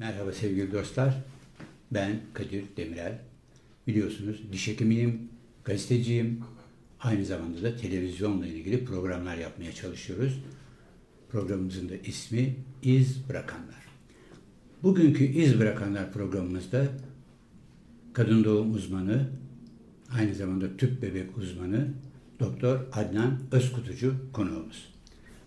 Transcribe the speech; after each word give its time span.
Merhaba 0.00 0.32
sevgili 0.32 0.72
dostlar. 0.72 1.14
Ben 1.90 2.20
Kadir 2.34 2.64
Demirel. 2.76 3.18
Biliyorsunuz 3.86 4.42
diş 4.52 4.68
hekimiyim, 4.68 5.28
gazeteciyim. 5.64 6.40
Aynı 7.00 7.24
zamanda 7.24 7.62
da 7.62 7.76
televizyonla 7.76 8.46
ilgili 8.46 8.84
programlar 8.84 9.36
yapmaya 9.36 9.72
çalışıyoruz. 9.72 10.40
Programımızın 11.30 11.88
da 11.88 11.94
ismi 11.96 12.56
İz 12.82 13.28
Bırakanlar. 13.28 13.86
Bugünkü 14.82 15.24
İz 15.24 15.60
Bırakanlar 15.60 16.12
programımızda 16.12 16.86
kadın 18.12 18.44
doğum 18.44 18.74
uzmanı, 18.74 19.28
aynı 20.12 20.34
zamanda 20.34 20.76
tüp 20.76 21.02
bebek 21.02 21.38
uzmanı 21.38 21.88
Doktor 22.40 22.80
Adnan 22.92 23.38
Özkutucu 23.52 24.14
konuğumuz. 24.32 24.99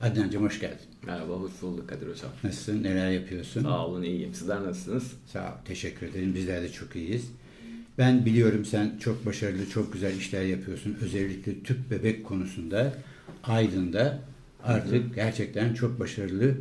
Adnancığım 0.04 0.44
hoş 0.44 0.60
geldin. 0.60 0.86
Merhaba, 1.06 1.34
hoş 1.34 1.52
bulduk 1.62 1.90
Kadir 1.90 2.08
Hocam. 2.08 2.32
Nasılsın, 2.44 2.84
neler 2.84 3.12
yapıyorsun? 3.12 3.62
Sağ 3.64 3.88
olun, 3.88 4.04
iyiyim. 4.04 4.34
Sizler 4.34 4.64
nasılsınız? 4.64 5.12
Sağ 5.26 5.48
ol, 5.48 5.66
teşekkür 5.66 6.08
ederim. 6.08 6.36
Bizler 6.36 6.62
de 6.62 6.72
çok 6.72 6.96
iyiyiz. 6.96 7.32
Ben 7.98 8.26
biliyorum 8.26 8.66
sen 8.66 8.98
çok 9.00 9.26
başarılı, 9.26 9.70
çok 9.70 9.94
güzel 9.94 10.18
işler 10.18 10.44
yapıyorsun. 10.44 10.98
Özellikle 11.02 11.64
tüp 11.64 11.92
bebek 11.92 12.26
konusunda 12.26 12.94
Aydın'da 13.44 14.20
artık 14.64 15.16
gerçekten 15.16 15.74
çok 15.74 16.00
başarılı 16.00 16.56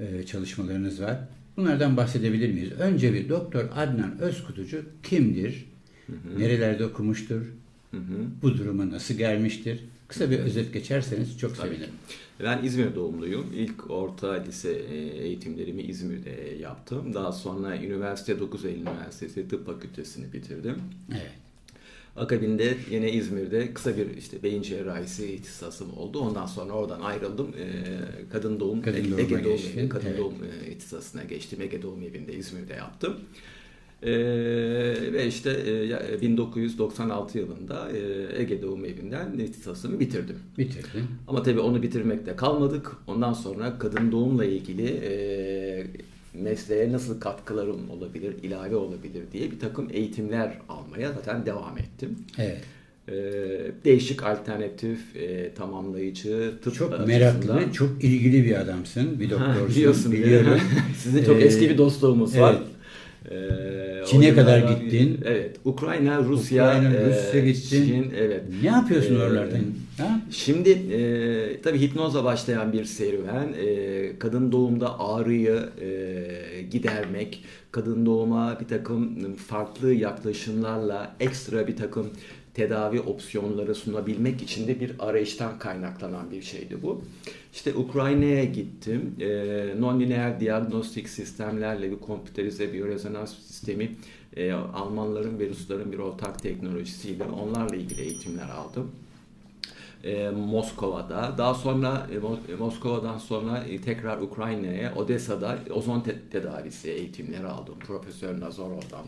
e, 0.00 0.26
çalışmalarınız 0.26 1.02
var. 1.02 1.18
Bunlardan 1.56 1.96
bahsedebilir 1.96 2.52
miyiz? 2.52 2.72
Önce 2.72 3.14
bir 3.14 3.28
Doktor 3.28 3.64
Adnan 3.76 4.18
Özkutucu 4.18 4.84
kimdir? 5.02 5.64
Hı 6.06 6.12
hı. 6.12 6.38
Nerelerde 6.40 6.86
okumuştur? 6.86 7.42
Hı 7.90 7.96
hı. 7.96 8.16
Bu 8.42 8.58
duruma 8.58 8.90
nasıl 8.90 9.14
gelmiştir? 9.14 9.80
Kısa 10.08 10.30
bir 10.30 10.38
özet 10.38 10.72
geçerseniz 10.72 11.38
çok 11.38 11.56
Tabii. 11.56 11.68
sevinirim. 11.68 11.94
Ben 12.42 12.64
İzmir 12.64 12.94
doğumluyum. 12.94 13.52
İlk 13.54 13.90
orta 13.90 14.32
lise 14.32 14.72
e, 14.72 14.96
eğitimlerimi 14.96 15.82
İzmir'de 15.82 16.56
yaptım. 16.60 17.14
Daha 17.14 17.32
sonra 17.32 17.76
üniversite 17.76 18.40
9 18.40 18.64
Eylül 18.64 18.80
Üniversitesi 18.80 19.48
Tıp 19.48 19.66
Fakültesini 19.66 20.32
bitirdim. 20.32 20.76
Evet. 21.10 21.32
Akabinde 22.16 22.76
yine 22.90 23.12
İzmir'de 23.12 23.74
kısa 23.74 23.96
bir 23.96 24.16
işte 24.16 24.42
beyin 24.42 24.62
cerrahisi 24.62 25.32
ihtisasım 25.32 25.98
oldu. 25.98 26.20
Ondan 26.20 26.46
sonra 26.46 26.72
oradan 26.72 27.00
ayrıldım. 27.00 27.54
E, 27.58 27.66
kadın 28.32 28.60
doğum, 28.60 28.82
kadın 28.82 28.96
Ege, 28.96 29.44
doğum 29.44 29.58
evi, 29.76 29.88
kadın 29.88 30.06
evet. 30.06 30.18
doğum 30.18 30.34
e, 30.34 30.70
ihtisasına 30.70 31.24
geçtim. 31.24 31.60
Ege 31.60 31.82
doğum 31.82 32.02
evinde 32.02 32.32
İzmir'de 32.34 32.74
yaptım. 32.74 33.16
Ee, 34.06 34.12
ve 35.12 35.26
işte 35.26 35.50
e, 35.50 36.20
1996 36.20 37.38
yılında 37.38 37.88
e, 37.92 38.26
Ege 38.42 38.62
Doğum 38.62 38.84
Evi'nden 38.84 39.38
ihtisasımı 39.38 40.00
bitirdim. 40.00 40.36
Bitirdin. 40.58 41.04
Ama 41.28 41.42
tabii 41.42 41.60
onu 41.60 41.82
bitirmekte 41.82 42.36
kalmadık. 42.36 42.92
Ondan 43.06 43.32
sonra 43.32 43.78
kadın 43.78 44.12
doğumla 44.12 44.44
ilgili 44.44 44.86
e, 44.86 45.86
mesleğe 46.34 46.92
nasıl 46.92 47.20
katkılarım 47.20 47.90
olabilir, 47.90 48.34
ilave 48.42 48.76
olabilir 48.76 49.22
diye 49.32 49.50
bir 49.50 49.58
takım 49.58 49.88
eğitimler 49.92 50.58
almaya 50.68 51.12
zaten 51.12 51.46
devam 51.46 51.78
ettim. 51.78 52.18
Evet. 52.38 52.60
Ee, 53.08 53.12
değişik 53.84 54.22
alternatif, 54.22 55.16
e, 55.16 55.54
tamamlayıcı 55.54 56.52
tıp 56.62 56.74
Çok 56.74 56.92
açısından. 56.92 57.06
meraklı, 57.06 57.72
çok 57.72 58.04
ilgili 58.04 58.44
bir 58.44 58.60
adamsın, 58.60 59.20
bir 59.20 59.30
doktorsun. 59.30 59.60
Ha, 59.60 59.68
biliyorsun, 59.68 60.12
biliyorum. 60.12 60.60
Sizin 61.02 61.24
çok 61.24 61.42
ee, 61.42 61.44
eski 61.44 61.70
bir 61.70 61.78
dostluğumuz 61.78 62.34
evet. 62.34 62.42
var. 62.42 62.62
Ee, 63.30 64.04
Çin'e 64.06 64.34
kadar 64.34 64.58
gittin. 64.58 65.20
Evet. 65.24 65.56
Ukrayna, 65.64 66.18
Rusya, 66.18 66.64
Ukrayna, 66.64 67.06
Rusya 67.06 67.40
e, 67.40 67.50
gittin. 67.50 67.86
Çin, 67.86 68.12
evet. 68.18 68.42
Ne 68.62 68.68
yapıyorsun 68.68 69.14
ee, 69.14 69.18
oralarda? 69.18 69.56
Ha? 69.98 70.20
Şimdi 70.30 70.70
e, 70.70 71.60
tabii 71.62 71.80
hipnozla 71.80 72.24
başlayan 72.24 72.72
bir 72.72 72.84
serüven. 72.84 73.52
E, 73.66 74.18
kadın 74.18 74.52
doğumda 74.52 75.00
ağrıyı 75.00 75.68
e, 75.80 76.62
gidermek, 76.70 77.44
kadın 77.70 78.06
doğuma 78.06 78.60
bir 78.60 78.68
takım 78.68 79.34
farklı 79.34 79.92
yaklaşımlarla 79.92 81.16
ekstra 81.20 81.66
bir 81.66 81.76
takım 81.76 82.06
tedavi 82.56 83.00
opsiyonları 83.00 83.74
sunabilmek 83.74 84.42
için 84.42 84.68
de 84.68 84.80
bir 84.80 84.92
arayıştan 84.98 85.58
kaynaklanan 85.58 86.30
bir 86.30 86.42
şeydi 86.42 86.82
bu. 86.82 87.02
İşte 87.52 87.74
Ukrayna'ya 87.74 88.44
gittim. 88.44 89.16
E, 89.20 89.26
non-lineer 89.80 90.40
diagnostik 90.40 91.08
sistemlerle 91.08 91.90
bir 91.90 91.96
kompüterize 91.96 92.72
biyorezonans 92.72 93.34
sistemi 93.34 93.96
e, 94.36 94.52
Almanların 94.52 95.38
ve 95.38 95.48
Rusların 95.48 95.92
bir 95.92 95.98
ortak 95.98 96.42
teknolojisiyle 96.42 97.24
onlarla 97.24 97.76
ilgili 97.76 98.00
eğitimler 98.00 98.48
aldım. 98.48 98.90
E, 100.04 100.30
Moskova'da. 100.30 101.34
Daha 101.38 101.54
sonra 101.54 102.06
e, 102.48 102.54
Moskova'dan 102.54 103.18
sonra 103.18 103.58
e, 103.58 103.80
tekrar 103.80 104.18
Ukrayna'ya, 104.18 104.94
Odessa'da 104.94 105.58
ozon 105.70 106.00
te- 106.00 106.20
tedavisi 106.30 106.90
eğitimleri 106.90 107.46
aldım. 107.46 107.74
Profesör 107.86 108.40
Nazorov'dan 108.40 109.04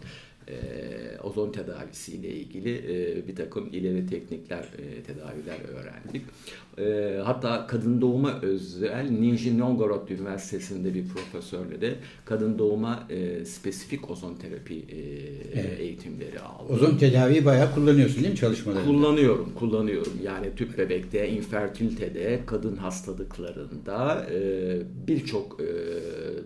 e, 0.48 1.20
ozon 1.22 1.52
tedavisiyle 1.52 2.28
ilgili 2.28 2.76
e, 2.76 3.28
bir 3.28 3.36
takım 3.36 3.68
ileri 3.72 4.06
teknikler, 4.06 4.58
e, 4.78 5.02
tedaviler 5.02 5.58
öğrendik. 5.68 6.22
E, 6.78 7.18
hatta 7.22 7.66
kadın 7.66 8.00
doğuma 8.00 8.40
özel 8.42 9.10
Nijni 9.10 9.58
Novgorod 9.58 10.08
Üniversitesi'nde 10.08 10.94
bir 10.94 11.08
profesörle 11.08 11.80
de 11.80 11.94
kadın 12.24 12.58
doğuma 12.58 13.06
e, 13.10 13.44
spesifik 13.44 14.10
ozon 14.10 14.34
terapi 14.34 14.74
e, 14.74 14.98
evet. 15.54 15.80
eğitimleri 15.80 16.40
aldım. 16.40 16.74
Ozon 16.74 16.96
tedaviyi 16.96 17.44
bayağı 17.44 17.74
kullanıyorsun 17.74 18.22
değil 18.22 18.30
mi 18.30 18.36
çalışmalarında? 18.36 18.90
Kullanıyorum, 18.90 19.52
kullanıyorum. 19.58 20.12
Yani 20.22 20.54
tüp 20.56 20.78
bebekte, 20.78 21.28
infertilitede, 21.28 22.40
kadın 22.46 22.76
hastalıklarında 22.76 24.26
e, 24.32 24.38
birçok 25.06 25.60
e, 25.60 25.68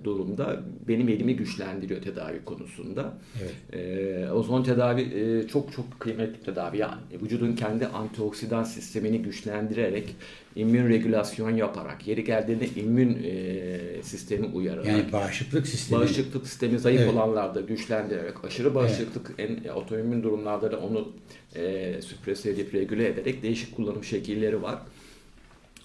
durumda 0.04 0.60
benim 0.88 1.08
elimi 1.08 1.36
güçlendiriyor 1.36 2.02
tedavi 2.02 2.44
konusunda. 2.44 3.18
Evet. 3.42 3.54
E, 3.72 3.91
e, 3.92 4.30
ozon 4.32 4.62
tedavi 4.62 5.00
e, 5.02 5.48
çok 5.48 5.72
çok 5.72 6.00
kıymetli 6.00 6.40
tedavi. 6.44 6.78
Yani 6.78 6.94
vücudun 7.22 7.52
kendi 7.52 7.86
antioksidan 7.86 8.64
sistemini 8.64 9.22
güçlendirerek, 9.22 10.16
immün 10.56 10.88
regülasyon 10.88 11.50
yaparak, 11.50 12.06
yeri 12.06 12.24
geldiğinde 12.24 12.66
immün 12.76 13.22
e, 13.24 14.02
sistemi 14.02 14.46
uyararak. 14.46 14.86
Yani 14.86 15.12
bağışıklık 15.12 15.66
sistemi. 15.66 16.00
Bağışıklık 16.00 16.46
sistemi 16.46 16.78
zayıf 16.78 17.00
evet. 17.00 17.14
olanlarda 17.14 17.60
güçlendirerek, 17.60 18.44
aşırı 18.44 18.74
bağışıklık 18.74 19.30
evet. 19.38 19.58
en 19.66 19.68
otoimmün 19.68 20.22
durumlarda 20.22 20.72
da 20.72 20.80
onu 20.80 21.12
e, 21.56 21.94
süprese 22.02 22.50
edip 22.50 22.74
regüle 22.74 23.08
ederek 23.08 23.42
değişik 23.42 23.76
kullanım 23.76 24.04
şekilleri 24.04 24.62
var. 24.62 24.78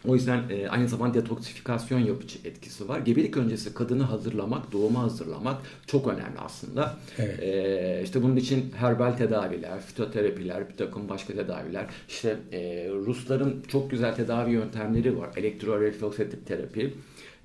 O 0.06 0.16
yüzden 0.16 0.44
e, 0.50 0.68
aynı 0.68 0.88
zamanda 0.88 1.14
detoksifikasyon 1.14 2.00
yapıcı 2.00 2.40
etkisi 2.46 2.90
var. 2.90 3.00
Gebelik 3.00 3.38
öncesi 3.38 3.74
kadını 3.74 4.04
hazırlamak, 4.04 4.72
doğuma 4.72 5.04
hazırlamak 5.04 5.58
çok 5.88 6.08
önemli 6.08 6.40
aslında. 6.40 6.98
Evet. 7.18 7.40
E, 7.44 8.02
işte 8.04 8.24
bunun 8.24 8.36
için 8.36 8.72
herbal 8.78 9.12
tedaviler, 9.12 9.82
fitoterapiler, 9.82 10.70
bir 10.70 10.76
takım 10.76 11.10
başka 11.10 11.34
tedaviler. 11.34 11.86
İşte 12.10 12.38
e, 12.52 12.90
Rusların 12.90 13.64
çok 13.68 13.92
güzel 13.92 14.16
tedavi 14.16 14.52
yöntemleri 14.52 15.18
var. 15.18 15.30
Elektrorefleksatif 15.36 16.48
terapi. 16.48 16.94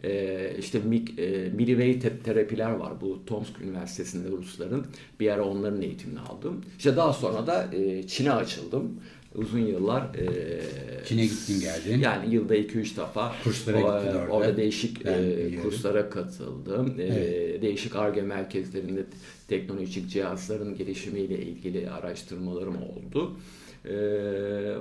Ee, 0.05 0.57
işte 0.59 0.79
e, 1.19 1.49
Midway 1.49 2.01
terapiler 2.25 2.71
var 2.71 3.01
bu 3.01 3.27
Tomsk 3.27 3.61
Üniversitesi'nde 3.61 4.29
Rusların. 4.29 4.87
Bir 5.21 5.29
ara 5.29 5.45
onların 5.45 5.83
eğitimini 5.83 6.21
aldım. 6.21 6.65
İşte 6.79 6.97
daha 6.97 7.13
sonra 7.13 7.47
da 7.47 7.69
e, 7.75 8.07
Çin'e 8.07 8.33
açıldım 8.33 9.01
uzun 9.35 9.59
yıllar 9.59 10.03
e, 10.15 10.61
Çin'e 11.07 11.25
gittin 11.25 11.61
geldin. 11.61 11.99
Yani 12.01 12.35
yılda 12.35 12.57
2-3 12.57 12.97
defa 12.97 13.35
kurslara 13.45 13.77
o, 13.77 13.81
gittin 13.81 14.19
orada. 14.19 14.33
Orada 14.33 14.57
değişik 14.57 15.07
e, 15.07 15.57
kurslara 15.63 16.11
katıldım. 16.11 16.95
E, 17.01 17.03
evet. 17.03 17.63
değişik 17.63 17.97
ARGE 17.97 18.23
merkezlerinde 18.23 19.05
teknolojik 19.49 20.11
cihazların 20.11 20.77
gelişimiyle 20.77 21.39
ilgili 21.39 21.91
araştırmalarım 21.91 22.77
oldu. 22.77 23.37
Ee, 23.85 23.93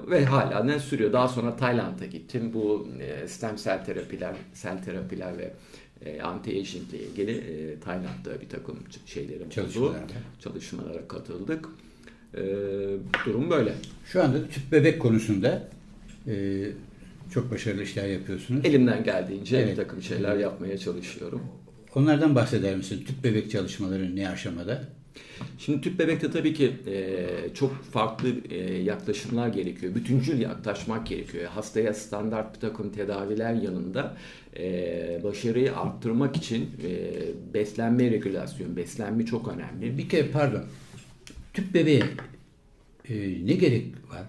ve 0.10 0.26
hala 0.26 0.64
ne 0.64 0.80
sürüyor. 0.80 1.14
Daha 1.14 1.28
sonra 1.28 1.56
Tayland'a 1.56 2.06
gittim. 2.06 2.52
Bu 2.54 2.88
e, 3.00 3.28
stem 3.28 3.58
sel 3.58 3.86
terapiler, 3.86 4.36
sel 4.54 4.84
terapiler 4.84 5.38
ve 5.38 5.54
e, 6.06 6.18
anti-aging 6.18 6.90
ile 6.90 7.04
ilgili 7.04 7.32
e, 7.32 7.80
Tayland'da 7.80 8.42
bir 8.42 8.50
takım 8.50 8.80
şeylerim 9.06 9.48
oldu. 9.48 9.96
Çalışmalara 10.40 11.08
katıldık. 11.08 11.66
E, 12.36 12.42
durum 13.26 13.50
böyle. 13.50 13.74
Şu 14.06 14.24
anda 14.24 14.48
tüp 14.48 14.72
bebek 14.72 15.00
konusunda 15.00 15.68
e, 16.28 16.66
çok 17.34 17.52
başarılı 17.52 17.84
işler 17.84 18.08
yapıyorsunuz. 18.08 18.66
Elimden 18.66 19.04
geldiğince 19.04 19.58
evet. 19.58 19.72
bir 19.72 19.76
takım 19.76 20.02
şeyler 20.02 20.38
yapmaya 20.38 20.78
çalışıyorum. 20.78 21.42
Onlardan 21.96 22.36
bahseder 22.36 22.76
misin? 22.76 23.04
Tüp 23.08 23.24
bebek 23.24 23.52
çalışmaları 23.52 24.16
ne 24.16 24.30
aşamada? 24.30 24.84
Şimdi 25.58 25.82
tüp 25.82 26.00
bebekte 26.00 26.32
tabii 26.32 26.54
ki 26.54 26.74
e, 26.88 27.26
çok 27.54 27.84
farklı 27.84 28.30
e, 28.50 28.58
yaklaşımlar 28.74 29.48
gerekiyor. 29.48 29.96
Bütüncül 29.96 30.40
yaklaşmak 30.40 31.08
gerekiyor. 31.08 31.50
Hastaya 31.50 31.94
standart 31.94 32.56
bir 32.56 32.60
takım 32.60 32.92
tedaviler 32.92 33.54
yanında 33.54 34.18
e, 34.58 35.22
başarıyı 35.24 35.78
arttırmak 35.78 36.38
için 36.38 36.70
e, 36.84 37.12
beslenme 37.54 38.12
regülasyon, 38.12 38.76
beslenme 38.76 39.26
çok 39.26 39.48
önemli. 39.48 39.98
Bir 39.98 40.10
kere 40.10 40.28
pardon, 40.28 40.64
tüp 41.54 41.74
bebeğe 41.74 42.04
e, 43.10 43.46
ne 43.46 43.54
gerek 43.54 43.86
var? 44.10 44.28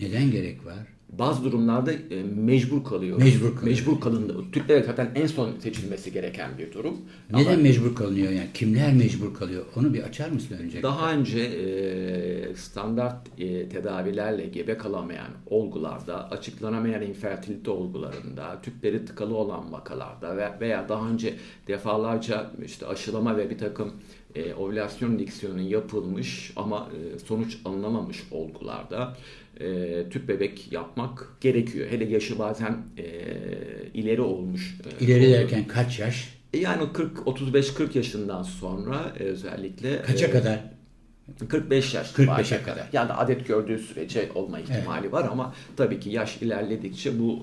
Neden 0.00 0.30
gerek 0.30 0.64
var? 0.66 0.86
Bazı 1.18 1.44
durumlarda 1.44 1.92
e, 1.92 2.22
mecbur 2.36 2.84
kalıyor. 2.84 3.18
Mecbur 3.18 3.56
kalıyor. 3.56 3.62
Mecbur 3.62 4.00
kalındı. 4.00 4.36
Tüpler 4.52 4.82
zaten 4.82 5.10
en 5.14 5.26
son 5.26 5.50
seçilmesi 5.58 6.12
gereken 6.12 6.58
bir 6.58 6.72
durum. 6.72 6.96
Neden 7.30 7.52
Ama 7.52 7.62
mecbur 7.62 7.94
kalınıyor 7.94 8.32
yani? 8.32 8.48
Kimler 8.54 8.94
mecbur 8.94 9.34
kalıyor? 9.34 9.64
Onu 9.76 9.94
bir 9.94 10.02
açar 10.02 10.28
mısın 10.28 10.56
önce? 10.62 10.82
daha 10.82 11.12
önce 11.12 11.40
e, 11.40 12.56
standart 12.56 13.40
e, 13.40 13.68
tedavilerle 13.68 14.46
gebe 14.46 14.78
kalamayan 14.78 15.28
olgularda, 15.46 16.30
açıklanamayan 16.30 17.02
infertilite 17.02 17.70
olgularında, 17.70 18.60
tüpleri 18.62 19.04
tıkalı 19.04 19.36
olan 19.36 19.72
vakalarda 19.72 20.36
ve, 20.36 20.50
veya 20.60 20.88
daha 20.88 21.08
önce 21.08 21.34
defalarca 21.68 22.50
işte 22.64 22.86
aşılama 22.86 23.36
ve 23.36 23.50
bir 23.50 23.58
takım 23.58 23.92
e, 24.34 24.54
ovülasyon 24.54 25.18
diksiyonu 25.18 25.60
yapılmış 25.60 26.52
ama 26.56 26.88
e, 27.14 27.18
sonuç 27.18 27.58
alınamamış 27.64 28.22
olgularda 28.30 29.16
e, 29.60 30.08
tüp 30.10 30.28
bebek 30.28 30.72
yapmak 30.72 31.28
gerekiyor. 31.40 31.86
Hele 31.90 32.04
yaşı 32.04 32.38
bazen 32.38 32.76
e, 32.98 33.04
ileri 33.94 34.20
olmuş. 34.20 34.78
e, 35.00 35.04
İleri 35.04 35.32
derken 35.32 35.66
kaç 35.68 35.98
yaş? 35.98 36.34
E, 36.52 36.58
Yani 36.58 36.92
40 36.92 37.18
35-40 37.18 37.96
yaşından 37.96 38.42
sonra 38.42 39.12
e, 39.20 39.22
özellikle 39.22 40.02
Kaça 40.02 40.26
e, 40.26 40.30
kadar? 40.30 40.73
45 41.48 41.94
yaş 41.94 42.12
45'e 42.12 42.44
civarına 42.44 42.64
kadar. 42.64 42.88
Yani 42.92 43.12
adet 43.12 43.48
gördüğü 43.48 43.78
sürece 43.78 44.28
olma 44.34 44.60
ihtimali 44.60 45.12
var 45.12 45.28
ama 45.32 45.54
tabii 45.76 46.00
ki 46.00 46.10
yaş 46.10 46.42
ilerledikçe 46.42 47.18
bu 47.18 47.38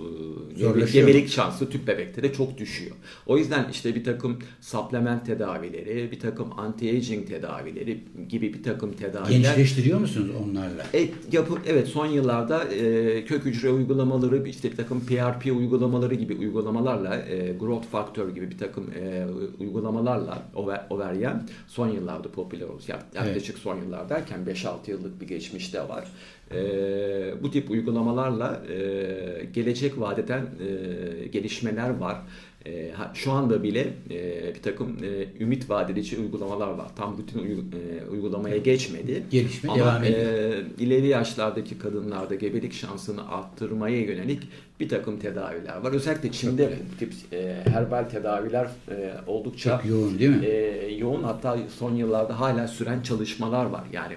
e, 0.60 0.92
gebelik 0.92 1.30
şansı 1.30 1.70
tüp 1.70 1.88
bebekte 1.88 2.24
de 2.24 2.34
çok 2.34 2.58
düşüyor. 2.58 2.96
O 3.26 3.38
yüzden 3.38 3.66
işte 3.72 3.96
bir 3.96 4.04
takım 4.04 4.40
supplement 4.62 5.26
tedavileri, 5.26 6.12
bir 6.12 6.20
takım 6.20 6.50
anti-aging 6.50 7.26
tedavileri 7.28 8.04
gibi 8.30 8.54
bir 8.54 8.64
takım 8.64 8.94
tedaviler 8.94 9.30
Gençleştiriyor 9.40 10.00
musunuz 10.00 10.32
onlarla? 10.44 10.86
Evet, 10.94 11.14
yapı, 11.32 11.54
evet 11.68 11.88
son 11.88 12.06
yıllarda 12.06 12.64
e, 12.64 13.26
kök 13.26 13.46
hücre 13.46 13.70
uygulamaları, 13.70 14.48
işte 14.50 14.72
bir 14.72 14.78
takım 14.78 15.06
PRP 15.06 15.46
uygulamaları 15.46 16.16
gibi 16.16 16.36
uygulamalarla, 16.36 17.16
e, 17.16 17.54
growth 17.54 17.88
factor 17.88 18.30
gibi 18.30 18.52
bir 18.52 18.58
takım 18.58 18.92
e, 18.92 19.26
uygulamalarla 19.60 20.44
over, 20.56 20.86
overyen 20.90 21.48
son 21.68 21.88
yıllarda 21.88 22.32
popüler 22.32 22.68
olmuş. 22.68 22.90
Yak- 22.90 23.06
Yaklaşık 23.16 23.58
son 23.58 23.71
yıllar 23.78 24.10
derken 24.10 24.40
5-6 24.48 24.92
yıllık 24.92 25.22
bir 25.22 25.28
geçmişte 25.28 25.90
var. 25.90 26.08
E, 26.52 27.44
bu 27.44 27.52
tip 27.52 27.72
uygulamalarla 27.72 28.62
e, 28.70 29.46
gelecek 29.54 30.00
vadeden 30.00 30.42
e, 30.42 31.28
gelişmeler 31.28 31.90
var. 31.90 32.18
E, 32.66 32.92
şu 33.14 33.32
anda 33.32 33.64
bile 33.64 33.94
e, 34.10 34.54
bir 34.56 34.62
takım 34.62 34.98
e, 35.04 35.44
ümit 35.44 35.70
vadedici 35.70 36.18
uygulamalar 36.20 36.68
var. 36.68 36.88
Tam 36.96 37.18
bütün 37.18 37.40
uy- 37.40 37.52
e, 37.52 38.10
uygulamaya 38.12 38.58
geçmedi. 38.58 39.24
Gelişme 39.32 39.70
Ama 39.72 39.80
devam 39.82 40.04
ediyor. 40.04 40.20
e, 40.20 40.64
ileri 40.80 41.08
yaşlardaki 41.08 41.78
kadınlarda 41.80 42.36
gebelik 42.36 42.74
şansını 42.74 43.30
arttırmaya 43.32 44.00
yönelik 44.02 44.42
bir 44.80 44.90
takım 44.90 45.20
tedaviler 45.20 45.78
var. 45.78 45.92
Özellikle 45.92 46.32
Çin'de 46.32 46.74
bu 46.94 46.98
tip 47.00 47.14
e, 47.34 47.56
herbal 47.66 48.04
tedaviler 48.04 48.68
e, 48.92 49.14
oldukça 49.28 49.78
Çok 49.78 49.90
yoğun 49.90 50.20
değil 50.20 50.32
mi? 50.32 50.46
e, 50.46 50.88
yoğun 50.98 51.24
hatta 51.24 51.58
son 51.80 51.96
yıllarda 51.96 52.40
hala 52.40 52.68
süren 52.68 53.02
çalışmalar 53.02 53.66
var. 53.66 53.84
Yani 53.94 54.14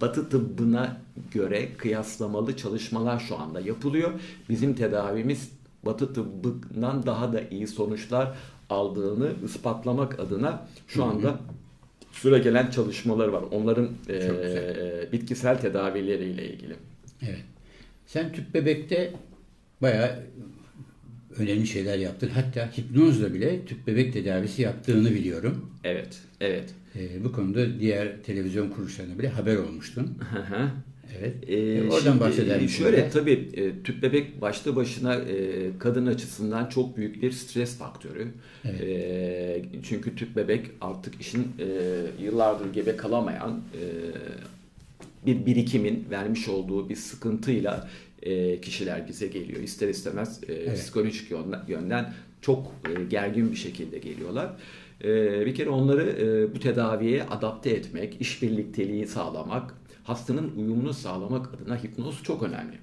Batı 0.00 0.28
tıbbına 0.28 0.96
göre 1.32 1.68
kıyaslamalı 1.76 2.56
çalışmalar 2.56 3.18
şu 3.28 3.38
anda 3.38 3.60
yapılıyor. 3.60 4.10
Bizim 4.48 4.74
tedavimiz 4.74 5.50
Batı 5.86 6.12
tıbbından 6.12 7.06
daha 7.06 7.32
da 7.32 7.40
iyi 7.50 7.66
sonuçlar 7.66 8.34
aldığını 8.70 9.32
ispatlamak 9.44 10.20
adına 10.20 10.68
şu 10.88 11.04
anda 11.04 11.38
süregelen 12.12 12.70
çalışmalar 12.70 13.28
var. 13.28 13.44
Onların 13.50 13.84
e, 13.84 14.12
güzel. 14.12 15.12
bitkisel 15.12 15.58
tedavileriyle 15.58 16.52
ilgili. 16.52 16.76
Evet. 17.22 17.44
Sen 18.06 18.32
tüp 18.32 18.54
bebekte 18.54 19.12
bayağı 19.82 20.18
önemli 21.38 21.66
şeyler 21.66 21.98
yaptın. 21.98 22.30
Hatta 22.34 22.70
hipnozla 22.78 23.34
bile 23.34 23.64
tüp 23.64 23.86
bebek 23.86 24.12
tedavisi 24.12 24.62
yaptığını 24.62 25.10
biliyorum. 25.10 25.70
Evet, 25.84 26.18
evet. 26.40 26.74
Ee, 26.96 27.24
bu 27.24 27.32
konuda 27.32 27.80
diğer 27.80 28.22
televizyon 28.22 28.68
kuruluşlarına 28.70 29.18
bile 29.18 29.28
haber 29.28 29.56
olmuştun. 29.56 30.18
Hı 30.32 30.40
hı. 30.40 30.70
Evet. 31.20 31.34
Ee, 31.48 31.54
Ee, 31.56 31.82
oradan 31.88 31.98
şimdi, 32.00 32.20
bahseder 32.20 32.60
misin? 32.62 32.82
Şöyle 32.82 32.96
biraz? 32.96 33.12
tabii 33.12 33.48
e, 33.54 33.82
tüp 33.84 34.02
bebek 34.02 34.40
başlı 34.40 34.76
başına 34.76 35.14
e, 35.14 35.70
kadın 35.78 36.06
açısından 36.06 36.66
çok 36.66 36.96
büyük 36.96 37.22
bir 37.22 37.32
stres 37.32 37.78
faktörü. 37.78 38.28
Evet. 38.64 38.80
E, 38.80 39.62
çünkü 39.82 40.16
tüp 40.16 40.36
bebek 40.36 40.66
artık 40.80 41.20
işin 41.20 41.42
e, 41.58 41.66
yıllardır 42.24 42.72
gebe 42.72 42.96
kalamayan 42.96 43.60
e, 43.74 43.82
bir 45.26 45.46
birikimin 45.46 46.06
vermiş 46.10 46.48
olduğu 46.48 46.88
bir 46.88 46.96
sıkıntıyla 46.96 47.88
e, 48.22 48.60
kişiler 48.60 49.08
bize 49.08 49.26
geliyor. 49.26 49.62
İster 49.62 49.88
istemez 49.88 50.40
e, 50.48 50.52
Evet. 50.52 50.78
psikolojik 50.78 51.30
yönden, 51.68 52.14
çok 52.40 52.66
e, 52.88 53.04
gergin 53.04 53.50
bir 53.50 53.56
şekilde 53.56 53.98
geliyorlar. 53.98 54.50
E, 55.04 55.46
bir 55.46 55.54
kere 55.54 55.68
onları 55.68 56.02
e, 56.10 56.54
bu 56.54 56.60
tedaviye 56.60 57.22
adapte 57.22 57.70
etmek, 57.70 58.16
iş 58.20 58.42
birlikteliği 58.42 59.06
sağlamak, 59.06 59.74
hastanın 60.04 60.52
uyumunu 60.56 60.94
sağlamak 60.94 61.54
adına 61.54 61.76
hipnoz 61.76 62.22
çok 62.22 62.42
önemli. 62.42 62.78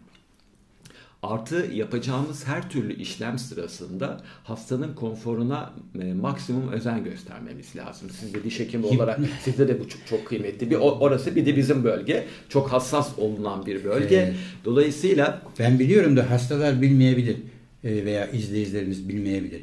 Artı 1.24 1.70
yapacağımız 1.74 2.48
her 2.48 2.70
türlü 2.70 2.96
işlem 2.96 3.40
sırasında 3.40 4.22
hastanın 4.44 4.94
konforuna 4.94 5.74
e, 6.02 6.14
maksimum 6.14 6.72
özen 6.72 7.04
göstermemiz 7.04 7.76
lazım. 7.76 8.10
Siz 8.10 8.34
de 8.34 8.44
diş 8.44 8.60
hekimi 8.60 8.86
olarak 8.86 9.20
sizde 9.44 9.68
de 9.68 9.80
bu 9.80 9.90
çok, 9.90 10.08
çok 10.08 10.28
kıymetli. 10.28 10.70
Bir 10.70 10.76
orası 10.76 11.36
bir 11.36 11.46
de 11.46 11.58
bizim 11.58 11.84
bölge. 11.84 12.28
Çok 12.50 12.72
hassas 12.72 13.20
olunan 13.20 13.66
bir 13.66 13.84
bölge. 13.84 14.34
Dolayısıyla 14.66 15.42
Ben 15.60 15.80
biliyorum 15.80 16.18
da 16.18 16.30
hastalar 16.30 16.82
bilmeyebilir 16.82 17.38
e, 17.84 18.06
veya 18.06 18.28
izleyicilerimiz 18.28 19.10
bilmeyebilir. 19.10 19.62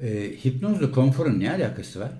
E, 0.00 0.30
hipnozla 0.44 0.90
konforun 0.90 1.40
ne 1.40 1.50
alakası 1.50 2.00
var? 2.00 2.12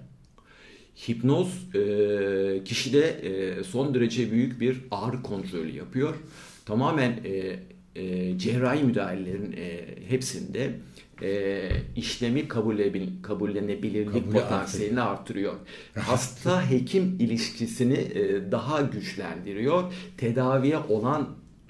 Hipnoz 1.08 1.74
e, 1.74 2.64
kişide 2.64 3.00
e, 3.08 3.64
son 3.64 3.94
derece 3.94 4.32
büyük 4.32 4.60
bir 4.60 4.76
ağrı 4.90 5.22
kontrolü 5.22 5.76
yapıyor. 5.76 6.14
Tamamen 6.64 7.20
e, 7.24 7.56
e, 8.02 8.38
cerrahi 8.38 8.84
müdahalelerin 8.84 9.52
e, 9.52 9.80
hepsinde 10.08 10.70
e, 11.22 11.60
işlemi 11.96 12.40
kabullenebil- 12.40 13.22
kabullenebilirlik 13.22 14.12
Kabulü 14.12 14.32
potansiyelini 14.32 15.00
artırıyor. 15.00 15.54
Hasta 15.94 16.70
hekim 16.70 17.16
ilişkisini 17.18 17.94
e, 17.94 18.52
daha 18.52 18.80
güçlendiriyor. 18.80 19.92
Tedaviye 20.16 20.78
olan 20.78 21.28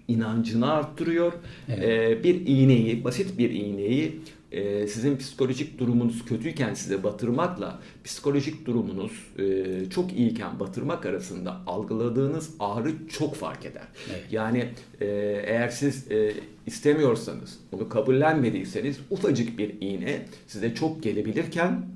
inancını 0.08 0.70
arttırıyor. 0.72 1.32
Evet. 1.68 2.20
E, 2.20 2.24
bir 2.24 2.46
iğneyi, 2.46 3.04
basit 3.04 3.38
bir 3.38 3.50
iğneyi 3.50 4.20
e, 4.52 4.86
sizin 4.86 5.16
psikolojik 5.16 5.78
durumunuz 5.78 6.24
kötüyken 6.24 6.74
size 6.74 7.04
batırmakla 7.04 7.80
psikolojik 8.04 8.66
durumunuz 8.66 9.12
e, 9.38 9.90
çok 9.90 10.12
iyiyken 10.12 10.60
batırmak 10.60 11.06
arasında 11.06 11.60
algıladığınız 11.66 12.50
ağrı 12.60 12.92
çok 13.08 13.34
fark 13.34 13.64
eder. 13.64 13.86
Evet. 14.10 14.24
Yani 14.30 14.68
e, 15.00 15.06
eğer 15.46 15.68
siz 15.68 16.10
e, 16.10 16.32
istemiyorsanız, 16.66 17.58
bunu 17.72 17.88
kabullenmediyseniz 17.88 18.98
ufacık 19.10 19.58
bir 19.58 19.74
iğne 19.80 20.26
size 20.46 20.74
çok 20.74 21.02
gelebilirken 21.02 21.86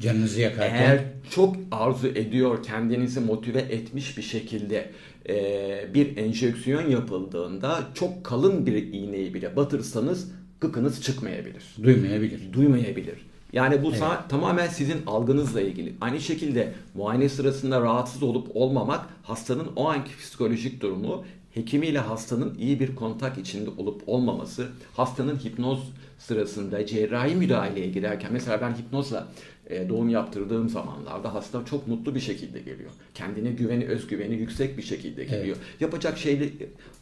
Canınızı 0.00 0.40
yakarken 0.40 0.74
eğer 0.76 1.04
çok 1.30 1.56
arzu 1.70 2.08
ediyor, 2.08 2.62
kendinizi 2.62 3.20
motive 3.20 3.58
etmiş 3.58 4.18
bir 4.18 4.22
şekilde 4.22 4.90
e, 5.28 5.94
bir 5.94 6.16
enjeksiyon 6.16 6.90
yapıldığında 6.90 7.80
çok 7.94 8.24
kalın 8.24 8.66
bir 8.66 8.92
iğneyi 8.92 9.34
bile 9.34 9.56
batırsanız 9.56 10.32
gıkınız 10.62 11.02
çıkmayabilir. 11.02 11.62
duymayabilir. 11.82 12.52
Duymayabilir. 12.52 13.26
Yani 13.52 13.82
bu 13.82 13.88
Evet. 13.90 14.02
tamamen 14.28 14.68
sizin 14.68 15.06
algınızla 15.06 15.60
ilgili. 15.60 15.94
Aynı 16.00 16.20
şekilde 16.20 16.72
muayene 16.94 17.28
sırasında 17.28 17.80
rahatsız 17.80 18.22
olup 18.22 18.56
olmamak 18.56 19.06
hastanın 19.22 19.68
o 19.76 19.88
anki 19.88 20.16
psikolojik 20.16 20.80
durumu, 20.80 21.24
hekimiyle 21.54 21.98
hastanın 21.98 22.54
iyi 22.58 22.80
bir 22.80 22.94
kontak 22.94 23.38
içinde 23.38 23.70
olup 23.70 24.02
olmaması, 24.06 24.68
hastanın 24.94 25.36
hipnoz 25.36 25.92
sırasında 26.18 26.86
cerrahi 26.86 27.34
müdahaleye 27.34 27.86
giderken 27.86 28.32
mesela 28.32 28.60
ben 28.60 28.74
hipnozla 28.74 29.28
e, 29.66 29.88
doğum 29.88 30.08
yaptırdığım 30.08 30.68
zamanlarda 30.68 31.34
hasta 31.34 31.64
çok 31.64 31.88
mutlu 31.88 32.14
bir 32.14 32.20
şekilde 32.20 32.58
geliyor. 32.58 32.90
Kendine 33.14 33.50
güveni, 33.50 33.86
özgüveni 33.86 34.34
yüksek 34.34 34.78
bir 34.78 34.82
şekilde 34.82 35.24
geliyor. 35.24 35.56
Yapacak 35.80 36.18
şeyleri 36.18 36.52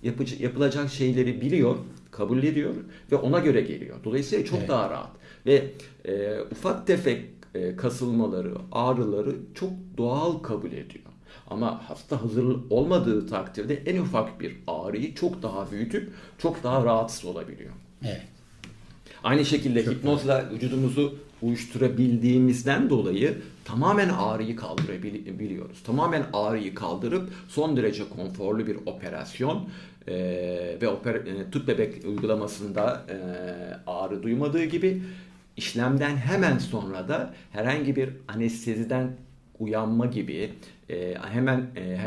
yapıcı, 0.03 0.43
yapılacak 0.43 0.91
şeyleri 0.91 1.41
biliyor, 1.41 1.77
kabul 2.11 2.43
ediyor 2.43 2.75
ve 3.13 3.17
ona 3.17 3.39
göre 3.39 3.61
geliyor. 3.61 3.97
Dolayısıyla 4.05 4.45
çok 4.45 4.59
Evet. 4.59 4.69
daha 4.69 4.91
rahat 4.91 5.11
ve 5.47 5.65
e, 6.05 6.41
ufak 6.53 6.87
tefek 6.87 7.25
e, 7.55 7.77
kasılmaları, 7.77 8.55
ağrıları 8.73 9.37
çok 9.55 9.71
doğal 9.99 10.39
kabul 10.39 10.73
ediyor. 10.73 11.05
Ama 11.51 11.89
hasta 11.89 12.23
hazır 12.23 12.57
olmadığı 12.71 13.27
takdirde 13.27 13.83
en 13.87 14.01
ufak 14.01 14.41
bir 14.41 14.57
ağrıyı 14.67 15.15
çok 15.15 15.43
daha 15.43 15.71
büyütüp 15.71 16.13
çok 16.39 16.63
daha 16.63 16.85
rahatsız 16.85 17.25
olabiliyor. 17.25 17.71
Evet. 18.05 18.23
Aynı 19.25 19.45
şekilde 19.45 19.85
Çok 19.85 19.95
hipnozla 19.95 20.51
vücudumuzu 20.53 21.15
uyuşturabildiğimizden 21.43 22.91
dolayı 22.91 23.39
tamamen 23.65 24.09
ağrıyı 24.09 24.57
kaldırabiliyoruz. 24.57 25.83
Tamamen 25.83 26.25
ağrıyı 26.33 26.75
kaldırıp 26.75 27.31
son 27.49 27.77
derece 27.77 28.09
konforlu 28.09 28.67
bir 28.67 28.77
operasyon 28.87 29.69
e, 30.09 30.15
ve 30.83 30.89
oper, 30.89 31.15
e, 31.15 31.51
tüp 31.53 31.69
bebek 31.69 32.05
uygulamasında 32.05 33.07
e, 33.09 33.17
ağrı 33.91 34.23
duymadığı 34.23 34.65
gibi 34.65 35.03
işlemden 35.57 36.17
hemen 36.17 36.59
sonra 36.59 37.09
da 37.09 37.35
herhangi 37.53 37.97
bir 37.97 38.11
anesteziden 38.29 39.11
uyanma 39.61 40.07
gibi 40.07 40.51
e, 40.91 41.15
hemen 41.15 41.67
e, 41.77 41.99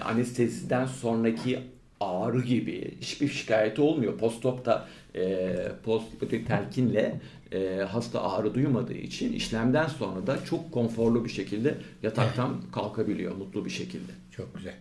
anesteziden 0.00 0.86
sonraki 0.86 1.58
ağrı 2.00 2.40
gibi 2.42 2.94
hiçbir 3.00 3.28
şikayeti 3.28 3.80
olmuyor. 3.80 4.18
Postopta 4.18 4.88
e, 5.14 5.56
post 5.84 6.06
telkinle 6.46 7.20
e, 7.52 7.76
hasta 7.76 8.22
ağrı 8.22 8.54
duymadığı 8.54 8.94
için 8.94 9.32
işlemden 9.32 9.86
sonra 9.86 10.26
da 10.26 10.44
çok 10.44 10.72
konforlu 10.72 11.24
bir 11.24 11.30
şekilde 11.30 11.74
yataktan 12.02 12.62
kalkabiliyor 12.72 13.36
mutlu 13.36 13.64
bir 13.64 13.70
şekilde. 13.70 14.12
Çok 14.30 14.54
güzel. 14.54 14.74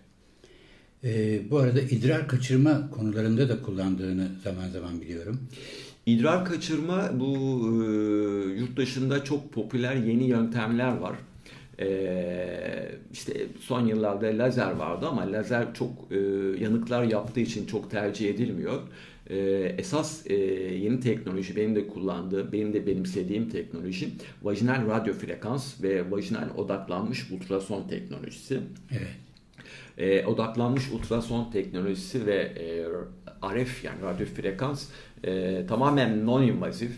E, 1.04 1.42
bu 1.52 1.58
arada 1.58 1.82
idrar 1.82 2.28
kaçırma 2.28 2.90
konularında 2.90 3.50
da 3.50 3.62
kullandığını 3.62 4.28
zaman 4.44 4.70
zaman 4.70 5.02
biliyorum. 5.02 5.40
İdrar 6.06 6.46
kaçırma 6.46 7.20
bu 7.20 7.36
e, 7.84 7.88
yurt 8.60 8.78
dışında 8.78 9.24
çok 9.24 9.54
popüler 9.54 9.96
yeni 9.96 10.24
yöntemler 10.24 10.98
var. 10.98 11.16
Ee, 11.80 12.92
işte 13.14 13.34
son 13.60 13.86
yıllarda 13.86 14.28
lazer 14.28 14.72
vardı 14.72 15.08
ama 15.08 15.32
lazer 15.32 15.74
çok 15.74 15.92
e, 16.12 16.18
yanıklar 16.64 17.04
yaptığı 17.04 17.40
için 17.40 17.66
çok 17.66 17.92
tercih 17.92 18.30
edilmiyor. 18.30 18.82
Ee, 19.30 19.76
esas 19.78 20.28
e, 20.28 20.36
yeni 20.76 21.00
teknoloji 21.00 21.56
benim 21.56 21.76
de 21.76 21.88
kullandığım, 21.88 22.52
benim 22.52 22.74
de 22.74 22.88
benimsediğim 22.88 23.50
teknoloji 23.50 24.10
vajinal 24.44 24.88
radyo 24.88 25.14
frekans 25.14 25.84
ve 25.84 26.12
vajinal 26.12 26.50
odaklanmış 26.58 27.32
ultrason 27.32 27.88
teknolojisi. 27.88 28.60
Evet. 28.92 29.08
Ee, 29.98 30.26
odaklanmış 30.26 30.92
ultrason 30.92 31.52
teknolojisi 31.52 32.26
ve 32.26 32.36
e, 32.36 32.86
RF 33.48 33.84
yani 33.84 34.02
radyo 34.02 34.26
frekans 34.26 34.88
e, 35.24 35.66
tamamen 35.68 36.26
non-invazif, 36.26 36.92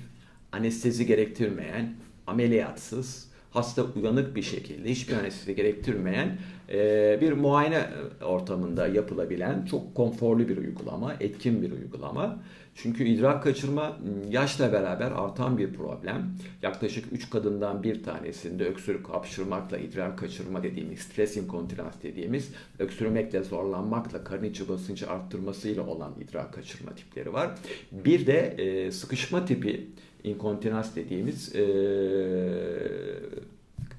anestezi 0.51 1.05
gerektirmeyen, 1.05 1.95
ameliyatsız, 2.27 3.30
hasta 3.51 3.83
uyanık 3.95 4.35
bir 4.35 4.41
şekilde 4.41 4.89
hiçbir 4.89 5.13
anestezi 5.13 5.55
gerektirmeyen 5.55 6.37
e, 6.69 7.17
bir 7.21 7.31
muayene 7.31 7.85
ortamında 8.23 8.87
yapılabilen 8.87 9.65
çok 9.65 9.95
konforlu 9.95 10.49
bir 10.49 10.57
uygulama, 10.57 11.13
etkin 11.19 11.61
bir 11.61 11.71
uygulama. 11.71 12.39
Çünkü 12.75 13.03
idrar 13.03 13.41
kaçırma 13.41 13.97
yaşla 14.29 14.73
beraber 14.73 15.11
artan 15.11 15.57
bir 15.57 15.73
problem. 15.73 16.33
Yaklaşık 16.61 17.13
3 17.13 17.29
kadından 17.29 17.83
bir 17.83 18.03
tanesinde 18.03 18.65
öksürük 18.65 19.09
hapşırmakla 19.09 19.77
idrar 19.77 20.17
kaçırma 20.17 20.63
dediğimiz 20.63 20.99
stres 20.99 21.37
inkontinans 21.37 21.93
dediğimiz 22.03 22.51
öksürmekle 22.79 23.43
zorlanmakla 23.43 24.23
karın 24.23 24.43
içi 24.43 24.69
basıncı 24.69 25.09
arttırmasıyla 25.09 25.87
olan 25.87 26.13
idrar 26.21 26.51
kaçırma 26.51 26.95
tipleri 26.95 27.33
var. 27.33 27.51
Bir 27.91 28.27
de 28.27 28.39
e, 28.39 28.91
sıkışma 28.91 29.45
tipi 29.45 29.87
inkontinans 30.23 30.95
dediğimiz 30.95 31.55
e, 31.55 31.63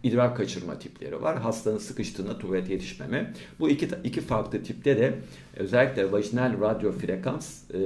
idrar 0.03 0.35
kaçırma 0.35 0.79
tipleri 0.79 1.23
var. 1.23 1.39
Hastanın 1.39 1.79
sıkıştığında 1.79 2.39
tuvalet 2.39 2.71
yetişmeme. 2.71 3.33
Bu 3.61 3.71
iki, 3.71 3.89
iki 4.05 4.21
farklı 4.21 4.63
tipte 4.63 4.99
de 4.99 5.15
özellikle 5.57 6.13
vajinal 6.13 6.61
radyo 6.61 6.93
frekans 6.93 7.71
e, 7.71 7.79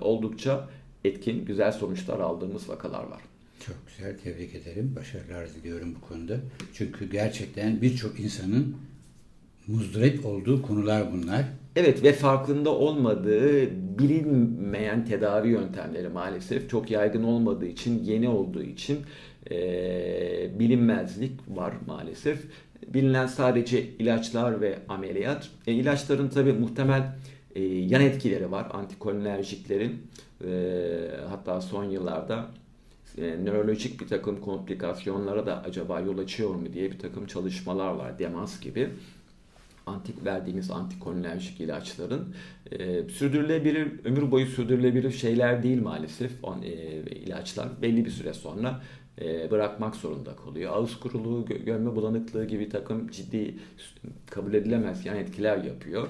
oldukça 0.00 0.68
etkin, 1.04 1.44
güzel 1.44 1.72
sonuçlar 1.72 2.20
aldığımız 2.20 2.68
vakalar 2.68 3.04
var. 3.04 3.20
Çok 3.66 3.76
güzel, 3.86 4.18
tebrik 4.18 4.54
ederim. 4.54 4.92
Başarılar 4.96 5.48
diliyorum 5.54 5.94
bu 5.94 6.08
konuda. 6.08 6.36
Çünkü 6.74 7.10
gerçekten 7.10 7.82
birçok 7.82 8.20
insanın 8.20 8.76
muzdarip 9.66 10.26
olduğu 10.26 10.62
konular 10.62 11.12
bunlar. 11.12 11.44
Evet 11.76 12.02
ve 12.02 12.12
farkında 12.12 12.70
olmadığı 12.70 13.70
bilinmeyen 13.98 15.04
tedavi 15.04 15.48
yöntemleri 15.48 16.08
maalesef 16.08 16.70
çok 16.70 16.90
yaygın 16.90 17.22
olmadığı 17.22 17.66
için, 17.66 18.04
yeni 18.04 18.28
olduğu 18.28 18.62
için 18.62 18.98
e, 19.50 20.58
bilinmezlik 20.58 21.32
var 21.48 21.74
maalesef. 21.86 22.38
Bilinen 22.86 23.26
sadece 23.26 23.82
ilaçlar 23.82 24.60
ve 24.60 24.78
ameliyat. 24.88 25.48
E, 25.66 25.72
ilaçların 25.72 26.28
tabi 26.28 26.52
muhtemel 26.52 27.16
e, 27.54 27.62
yan 27.64 28.02
etkileri 28.02 28.50
var. 28.50 28.66
Antikolinerjiklerin 28.72 30.06
e, 30.44 30.50
hatta 31.28 31.60
son 31.60 31.84
yıllarda 31.84 32.46
e, 33.18 33.44
nörolojik 33.44 34.00
bir 34.00 34.08
takım 34.08 34.40
komplikasyonlara 34.40 35.46
da 35.46 35.62
acaba 35.62 36.00
yol 36.00 36.18
açıyor 36.18 36.54
mu 36.54 36.72
diye 36.72 36.90
bir 36.90 36.98
takım 36.98 37.26
çalışmalar 37.26 37.92
var. 37.92 38.18
Demans 38.18 38.60
gibi 38.60 38.88
antik 39.86 40.24
verdiğimiz 40.24 40.70
antikolinerjik 40.70 41.60
ilaçların 41.60 42.34
e, 42.72 43.08
sürdürülebilir, 43.08 43.88
ömür 44.04 44.30
boyu 44.30 44.46
sürdürülebilir 44.46 45.10
şeyler 45.10 45.62
değil 45.62 45.82
maalesef 45.82 46.32
on, 46.42 46.62
e, 46.62 46.70
ilaçlar. 47.10 47.68
Belli 47.82 48.04
bir 48.04 48.10
süre 48.10 48.34
sonra 48.34 48.82
e, 49.20 49.50
bırakmak 49.50 49.96
zorunda 49.96 50.36
kalıyor. 50.36 50.72
Ağız 50.74 51.00
kuruluğu, 51.00 51.44
gö 51.46 51.58
gömme 51.58 51.96
bulanıklığı 51.96 52.44
gibi 52.44 52.68
takım 52.68 53.08
ciddi 53.08 53.54
kabul 54.30 54.54
edilemez 54.54 55.06
yan 55.06 55.16
etkiler 55.16 55.64
yapıyor. 55.64 56.08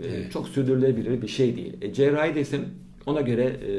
E, 0.00 0.06
evet. 0.06 0.32
Çok 0.32 0.48
sürdürülebilir 0.48 1.22
bir 1.22 1.28
şey 1.28 1.56
değil. 1.56 1.76
E, 1.82 1.92
cerrahi 1.92 2.34
desin 2.34 2.68
ona 3.06 3.20
göre 3.20 3.44
e, 3.44 3.72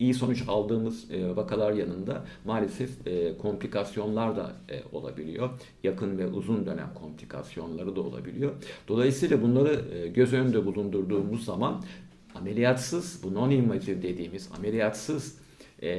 iyi 0.00 0.14
sonuç 0.14 0.42
aldığımız 0.48 1.10
e, 1.10 1.36
vakalar 1.36 1.72
yanında 1.72 2.24
maalesef 2.44 3.06
e, 3.06 3.38
komplikasyonlar 3.38 4.36
da 4.36 4.52
e, 4.68 4.82
olabiliyor. 4.92 5.50
Yakın 5.84 6.18
ve 6.18 6.26
uzun 6.26 6.66
dönem 6.66 6.90
komplikasyonları 6.94 7.96
da 7.96 8.00
olabiliyor. 8.00 8.52
Dolayısıyla 8.88 9.42
bunları 9.42 9.84
e, 9.94 10.08
göz 10.08 10.32
önünde 10.32 10.66
bulundurduğumuz 10.66 11.44
zaman 11.44 11.84
ameliyatsız, 12.34 13.20
bu 13.22 13.34
non-invasive 13.34 14.02
dediğimiz 14.02 14.48
ameliyatsız 14.58 15.38
e, 15.82 15.90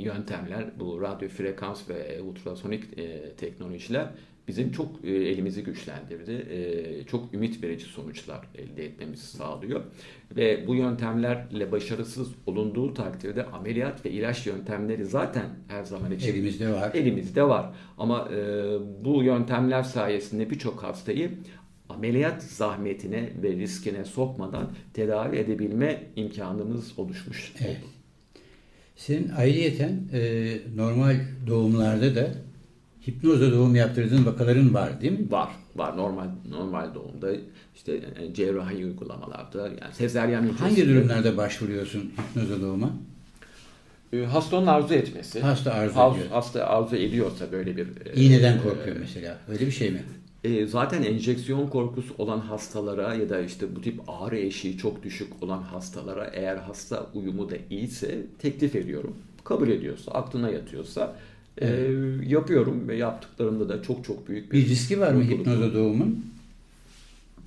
yöntemler, 0.00 0.64
bu 0.80 1.02
radyo 1.02 1.28
frekans 1.28 1.88
ve 1.88 2.22
ultrasonik 2.22 2.98
e, 2.98 3.32
teknolojiler 3.32 4.08
bizim 4.48 4.72
çok 4.72 5.04
e, 5.04 5.10
elimizi 5.10 5.64
güçlendirdi. 5.64 6.32
E, 6.32 7.04
çok 7.06 7.34
ümit 7.34 7.62
verici 7.62 7.84
sonuçlar 7.84 8.40
elde 8.54 8.84
etmemizi 8.84 9.26
sağlıyor. 9.26 9.82
Ve 10.36 10.66
bu 10.66 10.74
yöntemlerle 10.74 11.72
başarısız 11.72 12.28
olunduğu 12.46 12.94
takdirde 12.94 13.46
ameliyat 13.46 14.04
ve 14.04 14.10
ilaç 14.10 14.46
yöntemleri 14.46 15.04
zaten 15.04 15.46
her 15.68 15.84
zaman 15.84 16.12
için 16.12 16.32
elimizde 16.32 16.72
var. 16.72 16.90
Elimizde 16.94 17.42
var. 17.42 17.74
Ama 17.98 18.28
e, 18.32 18.34
bu 19.04 19.22
yöntemler 19.22 19.82
sayesinde 19.82 20.50
birçok 20.50 20.82
hastayı 20.82 21.30
ameliyat 21.88 22.42
zahmetine 22.42 23.30
ve 23.42 23.52
riskine 23.52 24.04
sokmadan 24.04 24.70
tedavi 24.94 25.36
edebilme 25.36 26.02
imkanımız 26.16 26.98
oluşmuş 26.98 27.52
evet. 27.60 27.80
Senin 28.96 29.28
ayrıyeten 29.28 30.00
e, 30.12 30.52
normal 30.76 31.16
doğumlarda 31.46 32.14
da 32.14 32.30
hipnozla 33.06 33.52
doğum 33.52 33.74
yaptırdığın 33.74 34.26
vakaların 34.26 34.74
var 34.74 35.00
değil 35.00 35.20
mi? 35.20 35.30
Var. 35.30 35.48
Var. 35.76 35.96
Normal 35.96 36.26
normal 36.50 36.94
doğumda 36.94 37.32
işte 37.74 37.92
e, 37.92 38.34
cerrahi 38.34 38.86
uygulamalarda 38.86 39.68
yani 39.68 39.94
sezeryan 39.94 40.48
Hangi 40.48 40.88
durumlarda 40.88 41.36
başvuruyorsun 41.36 42.00
hipnozla 42.00 42.60
doğuma? 42.60 42.90
E, 44.12 44.24
hastanın 44.24 44.66
arzu 44.66 44.94
etmesi. 44.94 45.40
Hasta 45.40 45.72
arzu 45.72 45.92
ediyor. 45.92 46.30
Hasta 46.30 46.66
arzu 46.66 46.96
ediyorsa 46.96 47.52
böyle 47.52 47.76
bir... 47.76 47.86
E, 48.06 48.14
İğneden 48.14 48.62
korkuyor 48.62 48.96
mesela. 49.00 49.38
Öyle 49.48 49.66
bir 49.66 49.70
şey 49.70 49.90
mi? 49.90 50.02
E, 50.44 50.66
zaten 50.66 51.02
enjeksiyon 51.02 51.66
korkusu 51.66 52.14
olan 52.18 52.38
hastalara 52.38 53.14
ya 53.14 53.28
da 53.30 53.40
işte 53.40 53.76
bu 53.76 53.80
tip 53.80 54.00
ağrı 54.08 54.38
eşiği 54.38 54.78
çok 54.78 55.02
düşük 55.02 55.42
olan 55.42 55.62
hastalara 55.62 56.30
eğer 56.34 56.56
hasta 56.56 57.06
uyumu 57.14 57.50
da 57.50 57.54
iyiyse 57.70 58.18
teklif 58.38 58.76
ediyorum. 58.76 59.16
Kabul 59.44 59.68
ediyorsa, 59.68 60.12
aklına 60.12 60.50
yatıyorsa. 60.50 61.16
E, 61.58 61.90
yapıyorum 62.26 62.88
ve 62.88 62.96
yaptıklarımda 62.96 63.68
da 63.68 63.82
çok 63.82 64.04
çok 64.04 64.28
büyük 64.28 64.52
bir... 64.52 64.58
Bir 64.58 64.68
riski 64.68 65.00
var 65.00 65.12
mı 65.12 65.24
hipnoza 65.24 65.74
doğumun? 65.74 66.32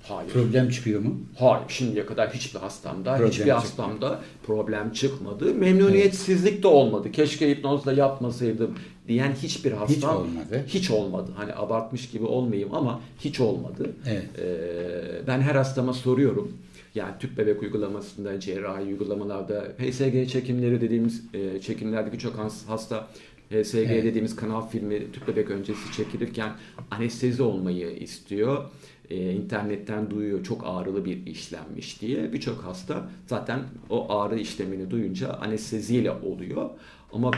Hayır. 0.08 0.30
Problem 0.30 0.70
çıkıyor 0.70 1.00
mu? 1.00 1.20
Hayır. 1.38 1.64
Şimdiye 1.68 2.06
kadar 2.06 2.30
hiçbir 2.30 2.60
hastamda, 2.60 3.16
problem 3.16 3.30
hiçbir 3.30 3.44
çıkmadı. 3.44 3.60
hastamda 3.60 4.20
problem 4.46 4.92
çıkmadı. 4.92 5.54
Memnuniyetsizlik 5.54 6.52
evet. 6.52 6.62
de 6.62 6.68
olmadı. 6.68 7.12
Keşke 7.12 7.50
hipnozla 7.50 7.92
yapmasaydım 7.92 8.70
diyen 9.08 9.32
hiçbir 9.32 9.72
hastam 9.72 9.96
hiç 9.96 10.04
olmadı. 10.04 10.64
Hiç 10.68 10.90
olmadı. 10.90 11.30
Hani 11.36 11.54
abartmış 11.54 12.10
gibi 12.10 12.24
olmayayım 12.24 12.74
ama 12.74 13.00
hiç 13.20 13.40
olmadı. 13.40 13.90
Evet. 14.06 14.24
Ee, 14.38 15.26
ben 15.26 15.40
her 15.40 15.54
hastama 15.54 15.92
soruyorum. 15.92 16.52
Yani 16.96 17.14
tüp 17.20 17.38
bebek 17.38 17.62
uygulamasında, 17.62 18.40
cerrahi 18.40 18.84
uygulamalarda, 18.84 19.64
PSG 19.78 20.28
çekimleri 20.28 20.80
dediğimiz 20.80 21.24
e, 21.34 21.60
çekimlerde 21.60 22.12
birçok 22.12 22.36
hasta 22.68 23.08
HSG 23.50 23.74
evet. 23.74 24.04
dediğimiz 24.04 24.36
kanal 24.36 24.68
filmi 24.68 25.12
tüp 25.12 25.28
bebek 25.28 25.50
öncesi 25.50 25.92
çekilirken 25.92 26.52
anestezi 26.90 27.42
olmayı 27.42 27.90
istiyor. 27.90 28.64
e, 29.10 29.32
internetten 29.32 30.10
duyuyor 30.10 30.44
çok 30.44 30.62
ağrılı 30.66 31.04
bir 31.04 31.26
işlenmiş 31.26 32.00
diye 32.00 32.32
birçok 32.32 32.64
hasta 32.64 33.08
zaten 33.26 33.60
o 33.90 34.18
ağrı 34.18 34.38
işlemini 34.38 34.90
duyunca 34.90 35.32
anesteziyle 35.32 36.10
oluyor. 36.10 36.70
Ama 37.12 37.30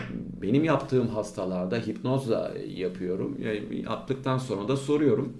benim 0.42 0.64
yaptığım 0.64 1.08
hastalarda 1.08 1.76
hipnozla 1.76 2.54
yapıyorum. 2.76 3.38
Yani 3.42 3.82
yaptıktan 3.82 4.38
sonra 4.38 4.68
da 4.68 4.76
soruyorum 4.76 5.32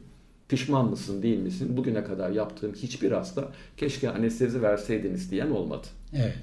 pişman 0.49 0.91
mısın 0.91 1.23
değil 1.23 1.39
misin? 1.39 1.77
Bugüne 1.77 2.05
kadar 2.05 2.31
yaptığım 2.31 2.75
hiçbir 2.75 3.13
hasta 3.13 3.53
keşke 3.77 4.11
anestezi 4.11 4.63
verseydiniz 4.63 5.31
diyen 5.31 5.51
olmadı. 5.51 5.87
Evet. 6.17 6.35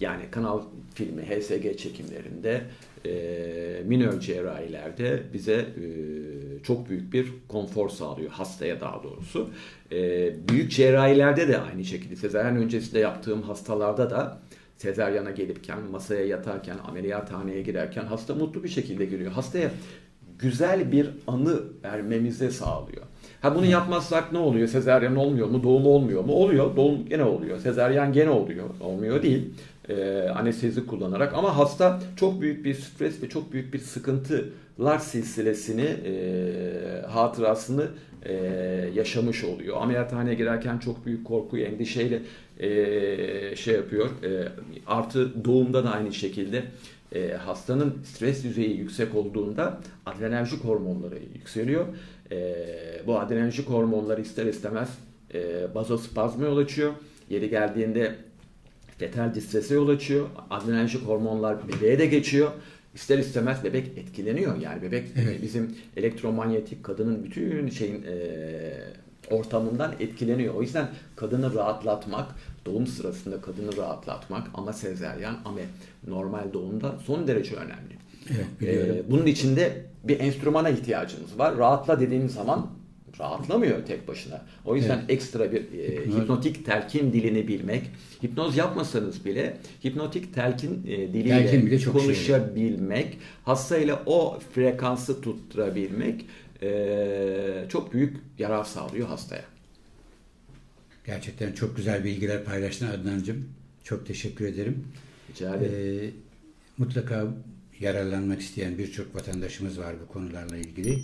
Yani 0.00 0.22
kanal 0.30 0.62
filmi, 0.94 1.22
HSG 1.22 1.78
çekimlerinde, 1.78 2.62
e, 3.06 3.82
minör 3.84 4.20
cerrahilerde 4.20 5.22
bize 5.32 5.54
e, 5.54 5.84
çok 6.62 6.88
büyük 6.88 7.12
bir 7.12 7.32
konfor 7.48 7.88
sağlıyor 7.88 8.30
hastaya 8.30 8.80
daha 8.80 9.02
doğrusu. 9.02 9.50
E, 9.92 10.32
büyük 10.48 10.70
cerrahilerde 10.70 11.48
de 11.48 11.58
aynı 11.58 11.84
şekilde 11.84 12.16
sezaryen 12.16 12.56
öncesinde 12.56 12.98
yaptığım 12.98 13.42
hastalarda 13.42 14.10
da 14.10 14.40
sezaryana 14.76 15.30
gelipken, 15.30 15.82
masaya 15.90 16.26
yatarken, 16.26 16.76
ameliyathaneye 16.88 17.62
girerken 17.62 18.04
hasta 18.04 18.34
mutlu 18.34 18.64
bir 18.64 18.68
şekilde 18.68 19.04
giriyor. 19.04 19.32
Hastaya 19.32 19.70
güzel 20.38 20.92
bir 20.92 21.10
anı 21.26 21.62
vermemize 21.84 22.50
sağlıyor. 22.50 23.02
Ha 23.40 23.54
bunu 23.54 23.66
yapmazsak 23.66 24.32
ne 24.32 24.38
oluyor? 24.38 24.68
Sezaryen 24.68 25.14
olmuyor 25.14 25.48
mu? 25.48 25.62
Doğum 25.62 25.86
olmuyor 25.86 26.24
mu? 26.24 26.32
Oluyor. 26.32 26.76
Doğum 26.76 27.08
gene 27.08 27.24
oluyor. 27.24 27.58
Sezaryen 27.58 28.12
gene 28.12 28.30
oluyor. 28.30 28.64
Olmuyor 28.80 29.22
değil. 29.22 29.50
Ee, 29.88 30.28
anestezi 30.34 30.86
kullanarak 30.86 31.34
ama 31.34 31.56
hasta 31.56 32.00
çok 32.16 32.40
büyük 32.40 32.64
bir 32.64 32.74
stres 32.74 33.22
ve 33.22 33.28
çok 33.28 33.52
büyük 33.52 33.74
bir 33.74 33.78
sıkıntılar 33.78 34.98
silsilesini 34.98 35.86
e, 36.06 36.12
hatırasını 37.06 37.86
e, 38.22 38.34
yaşamış 38.94 39.44
oluyor. 39.44 39.76
Ameliyathaneye 39.82 40.34
girerken 40.34 40.78
çok 40.78 41.06
büyük 41.06 41.26
korkuyu, 41.26 41.64
endişeyle 41.64 42.22
e, 42.58 43.56
şey 43.56 43.74
yapıyor. 43.74 44.06
E, 44.06 44.48
artı 44.86 45.44
doğumda 45.44 45.84
da 45.84 45.92
aynı 45.92 46.12
şekilde 46.12 46.62
e, 47.14 47.32
hastanın 47.32 48.02
stres 48.04 48.44
düzeyi 48.44 48.76
yüksek 48.76 49.14
olduğunda 49.14 49.80
adrenerjik 50.06 50.64
hormonları 50.64 51.18
yükseliyor. 51.34 51.86
E, 52.32 52.56
bu 53.06 53.18
adrenerjik 53.18 53.68
hormonlar 53.68 54.18
ister 54.18 54.46
istemez 54.46 54.88
e, 55.34 55.74
bazospazma 55.74 56.44
yol 56.44 56.56
açıyor. 56.56 56.92
Yeri 57.30 57.50
geldiğinde 57.50 58.14
fetal 58.98 59.34
distrese 59.34 59.74
yol 59.74 59.88
açıyor. 59.88 60.26
Adrenerjik 60.50 61.02
hormonlar 61.02 61.56
bebeğe 61.68 61.98
de 61.98 62.06
geçiyor. 62.06 62.50
İster 62.94 63.18
istemez 63.18 63.64
bebek 63.64 63.86
etkileniyor. 63.98 64.56
Yani 64.60 64.82
bebek 64.82 65.04
Evet. 65.24 65.42
bizim 65.42 65.74
elektromanyetik 65.96 66.84
kadının 66.84 67.24
bütün 67.24 67.68
şeyin 67.68 68.02
e, 68.02 68.12
ortamından 69.30 69.94
etkileniyor. 70.00 70.54
O 70.54 70.62
yüzden 70.62 70.88
kadını 71.16 71.54
rahatlatmak, 71.54 72.34
doğum 72.66 72.86
sırasında 72.86 73.40
kadını 73.40 73.76
rahatlatmak 73.76 74.46
ama 74.54 74.72
sezeryan 74.72 75.38
ama 75.44 75.60
normal 76.06 76.52
doğumda 76.52 76.94
son 77.06 77.28
derece 77.28 77.54
önemli. 77.56 78.00
Evet, 78.30 78.46
biliyorum. 78.60 78.96
Ee, 78.98 79.10
bunun 79.10 79.26
içinde 79.26 79.84
bir 80.04 80.20
enstrümana 80.20 80.70
ihtiyacımız 80.70 81.38
var. 81.38 81.58
Rahatla 81.58 82.00
dediğimiz 82.00 82.34
zaman 82.34 82.70
rahatlamıyor 83.20 83.86
tek 83.86 84.08
başına. 84.08 84.42
O 84.64 84.76
yüzden 84.76 84.98
Evet. 84.98 85.10
ekstra 85.10 85.52
bir 85.52 85.60
e, 85.78 86.06
hipnotik 86.06 86.66
telkin 86.66 87.12
dilini 87.12 87.48
bilmek, 87.48 87.82
hipnoz 88.24 88.56
yapmasanız 88.56 89.24
bile 89.24 89.56
hipnotik 89.84 90.34
telkin 90.34 90.86
e, 90.86 90.96
diliyle 91.12 91.46
Telkin 91.46 91.66
bile 91.66 91.78
çok 91.78 91.94
şey 91.94 92.02
konuşabilmek, 92.02 93.18
hastayla 93.44 94.02
o 94.06 94.38
frekansı 94.54 95.20
tutturabilmek 95.20 96.26
e, 96.62 97.64
çok 97.68 97.92
büyük 97.92 98.16
yarar 98.38 98.64
sağlıyor 98.64 99.08
hastaya. 99.08 99.44
Gerçekten 101.06 101.52
çok 101.52 101.76
güzel 101.76 102.04
bilgiler 102.04 102.44
paylaştın 102.44 102.86
Adnancığım. 102.86 103.48
Çok 103.84 104.06
teşekkür 104.06 104.44
ederim. 104.44 104.84
Rica 105.30 105.56
ederim. 105.56 105.72
Ee, 105.74 106.10
mutlaka 106.78 107.26
yararlanmak 107.80 108.40
isteyen 108.40 108.78
birçok 108.78 109.14
vatandaşımız 109.14 109.78
var 109.78 109.94
bu 110.02 110.12
konularla 110.12 110.56
ilgili. 110.56 110.98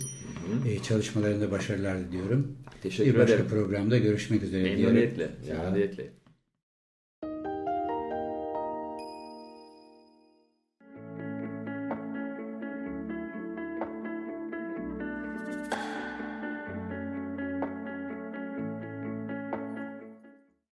Ee, 0.67 0.79
çalışmalarında 0.83 1.51
başarılar 1.51 1.97
diliyorum. 2.11 2.57
Teşekkür 2.83 3.13
bir 3.13 3.19
başka 3.19 3.35
ederim. 3.35 3.49
programda 3.49 3.97
görüşmek 3.97 4.43
üzere. 4.43 4.63
Memnuniyetle. 4.63 5.29
Memnuniyetle. 5.49 6.09